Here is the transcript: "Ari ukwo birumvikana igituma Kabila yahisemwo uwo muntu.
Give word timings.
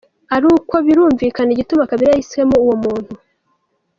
"Ari 0.35 0.45
ukwo 0.55 0.75
birumvikana 0.85 1.49
igituma 1.51 1.89
Kabila 1.89 2.11
yahisemwo 2.11 2.57
uwo 2.65 2.75
muntu. 2.83 3.13